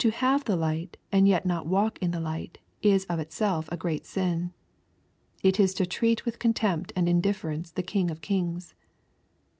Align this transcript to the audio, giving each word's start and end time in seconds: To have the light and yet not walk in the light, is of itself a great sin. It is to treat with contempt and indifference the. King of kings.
To 0.01 0.09
have 0.09 0.45
the 0.45 0.55
light 0.55 0.97
and 1.11 1.27
yet 1.27 1.45
not 1.45 1.67
walk 1.67 1.99
in 2.01 2.09
the 2.09 2.19
light, 2.19 2.57
is 2.81 3.05
of 3.05 3.19
itself 3.19 3.69
a 3.71 3.77
great 3.77 4.03
sin. 4.07 4.51
It 5.43 5.59
is 5.59 5.75
to 5.75 5.85
treat 5.85 6.25
with 6.25 6.39
contempt 6.39 6.91
and 6.95 7.07
indifference 7.07 7.69
the. 7.69 7.83
King 7.83 8.09
of 8.09 8.19
kings. 8.19 8.73